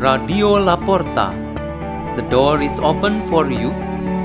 [0.00, 1.26] Radio La Porta.
[2.16, 3.68] The door is open for you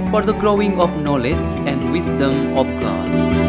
[0.10, 3.45] for the growing of knowledge and wisdom of God.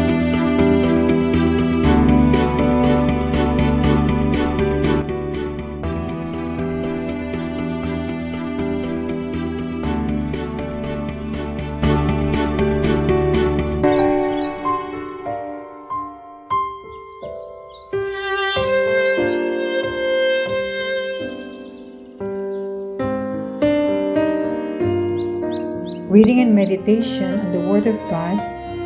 [26.07, 28.39] Reading and meditation on the Word of God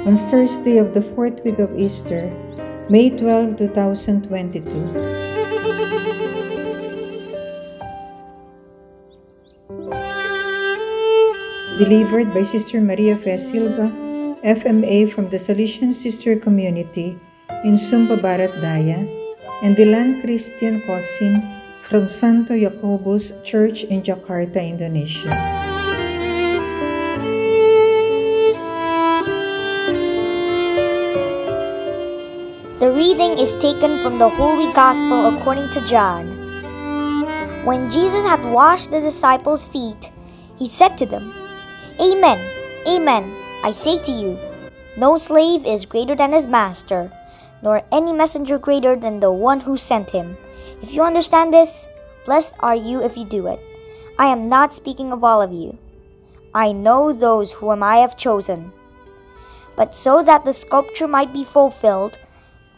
[0.10, 2.34] on Thursday of the fourth week of Easter,
[2.90, 4.66] May 12, 2022.
[11.78, 13.94] Delivered by Sister Maria Fe Silva,
[14.42, 17.22] FMA from the Salesian Sister Community
[17.62, 19.06] in Sumba Barat Daya,
[19.62, 21.38] and Dylan Christian Kosim
[21.86, 25.61] from Santo Yakobus Church in Jakarta, Indonesia.
[32.82, 36.26] The reading is taken from the Holy Gospel according to John.
[37.64, 40.10] When Jesus had washed the disciples' feet,
[40.58, 41.32] he said to them,
[42.02, 42.42] Amen,
[42.88, 44.40] Amen, I say to you,
[44.98, 47.12] no slave is greater than his master,
[47.62, 50.36] nor any messenger greater than the one who sent him.
[50.82, 51.88] If you understand this,
[52.26, 53.60] blessed are you if you do it.
[54.18, 55.78] I am not speaking of all of you.
[56.52, 58.74] I know those whom I have chosen.
[59.76, 62.18] But so that the scripture might be fulfilled,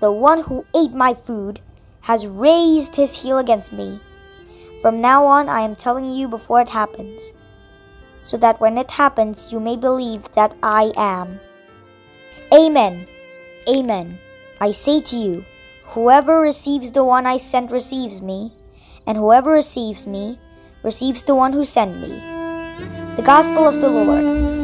[0.04, 1.62] the one who ate my food
[2.02, 4.02] has raised his heel against me.
[4.82, 7.32] From now on, I am telling you before it happens,
[8.22, 11.40] so that when it happens, you may believe that I am.
[12.54, 13.08] Amen.
[13.70, 14.20] Amen.
[14.60, 15.46] I say to you,
[15.96, 18.52] whoever receives the one I sent receives me,
[19.08, 20.38] and whoever receives me
[20.84, 22.20] receives the one who sent me.
[23.16, 24.63] The Gospel of the Lord.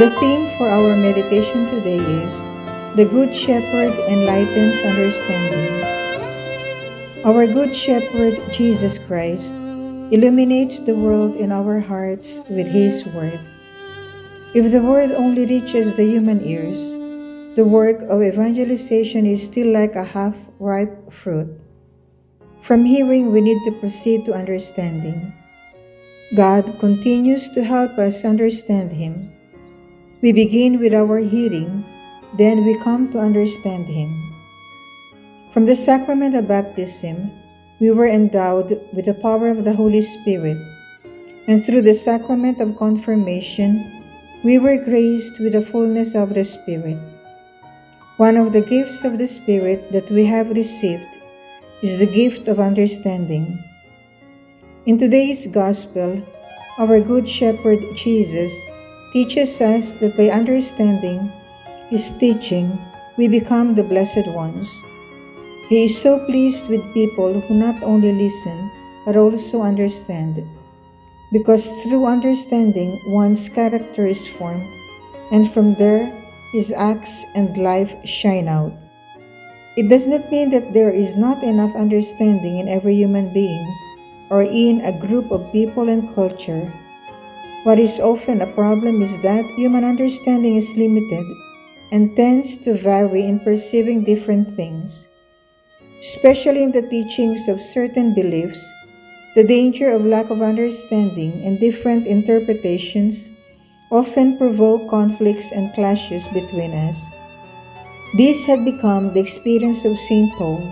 [0.00, 2.32] The theme for our meditation today is
[2.96, 5.76] The Good Shepherd Enlightens Understanding.
[7.20, 9.52] Our Good Shepherd, Jesus Christ,
[10.08, 13.44] illuminates the world in our hearts with His Word.
[14.56, 16.96] If the Word only reaches the human ears,
[17.52, 21.60] the work of evangelization is still like a half ripe fruit.
[22.64, 25.36] From hearing, we need to proceed to understanding.
[26.34, 29.29] God continues to help us understand Him.
[30.20, 31.80] We begin with our hearing,
[32.36, 34.12] then we come to understand Him.
[35.50, 37.32] From the sacrament of baptism,
[37.80, 40.60] we were endowed with the power of the Holy Spirit,
[41.48, 43.80] and through the sacrament of confirmation,
[44.44, 47.00] we were graced with the fullness of the Spirit.
[48.18, 51.16] One of the gifts of the Spirit that we have received
[51.80, 53.56] is the gift of understanding.
[54.84, 56.20] In today's Gospel,
[56.76, 58.52] our Good Shepherd Jesus
[59.12, 61.32] teaches us that by understanding
[61.88, 62.78] His teaching,
[63.16, 64.70] we become the blessed ones.
[65.68, 68.70] He is so pleased with people who not only listen
[69.04, 70.42] but also understand,
[71.32, 74.66] because through understanding one's character is formed,
[75.30, 76.10] and from there
[76.52, 78.74] his acts and life shine out.
[79.76, 83.66] It does not mean that there is not enough understanding in every human being
[84.28, 86.70] or in a group of people and culture.
[87.62, 91.26] What is often a problem is that human understanding is limited
[91.92, 95.08] and tends to vary in perceiving different things.
[96.00, 98.72] Especially in the teachings of certain beliefs,
[99.34, 103.28] the danger of lack of understanding and different interpretations
[103.92, 107.10] often provoke conflicts and clashes between us.
[108.16, 110.32] This had become the experience of St.
[110.38, 110.64] Paul.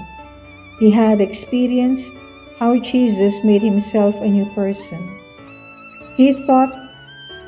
[0.81, 2.15] He had experienced
[2.59, 4.99] how Jesus made himself a new person.
[6.17, 6.88] He thought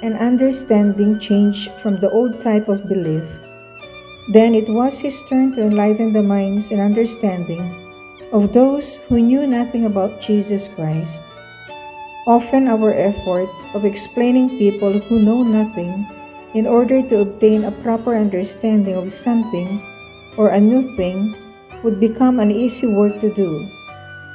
[0.03, 3.29] and understanding changed from the old type of belief.
[4.29, 7.63] Then it was his turn to enlighten the minds and understanding
[8.33, 11.23] of those who knew nothing about Jesus Christ.
[12.27, 16.07] Often our effort of explaining people who know nothing
[16.55, 19.83] in order to obtain a proper understanding of something
[20.37, 21.35] or a new thing
[21.83, 23.67] would become an easy work to do.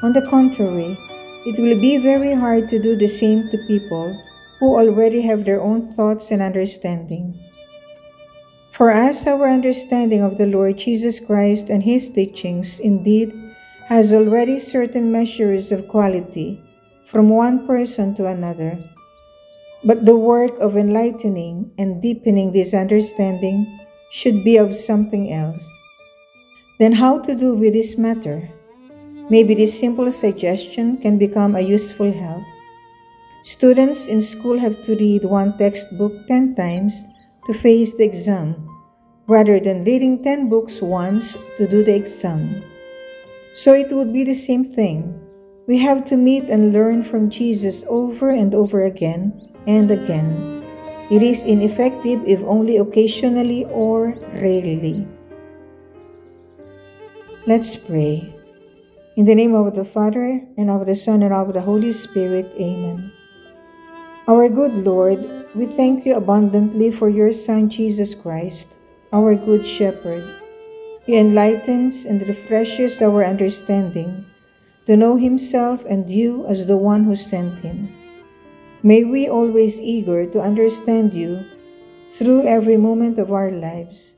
[0.03, 0.97] On the contrary,
[1.45, 4.17] it will be very hard to do the same to people
[4.59, 7.39] who already have their own thoughts and understanding.
[8.71, 13.33] For as our understanding of the Lord Jesus Christ and His teachings indeed
[13.87, 16.61] has already certain measures of quality,
[17.05, 18.79] from one person to another,
[19.83, 23.79] but the work of enlightening and deepening this understanding
[24.09, 25.69] should be of something else.
[26.79, 28.49] Then, how to do with this matter?
[29.29, 32.43] Maybe this simple suggestion can become a useful help.
[33.45, 37.05] Students in school have to read one textbook 10 times
[37.45, 38.57] to face the exam,
[39.27, 42.65] rather than reading 10 books once to do the exam.
[43.53, 45.21] So it would be the same thing.
[45.67, 50.65] We have to meet and learn from Jesus over and over again and again.
[51.11, 55.07] It is ineffective if only occasionally or rarely.
[57.45, 58.33] Let's pray.
[59.15, 62.49] In the name of the Father, and of the Son, and of the Holy Spirit,
[62.59, 63.13] Amen.
[64.27, 65.21] Our good Lord,
[65.53, 68.73] we thank you abundantly for your Son, Jesus Christ,
[69.13, 70.25] our Good Shepherd.
[71.05, 74.25] He enlightens and refreshes our understanding
[74.87, 77.93] to know Himself and you as the one who sent Him.
[78.81, 81.45] May we always eager to understand you
[82.09, 84.15] through every moment of our lives.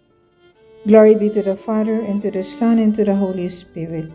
[0.87, 4.07] Glory be to the Father, and to the Son, and to the Holy Spirit,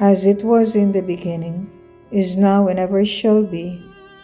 [0.00, 1.70] as it was in the beginning,
[2.10, 3.86] is now, and ever shall be,